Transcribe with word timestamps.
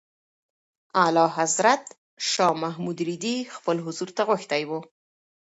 اعلیحضرت 1.03 1.85
شاه 2.29 2.55
محمود 2.63 2.97
رېدی 3.07 3.35
خپل 3.55 3.75
حضور 3.85 4.09
ته 4.17 4.21
غوښتی 4.29 4.61
و. 4.69 4.71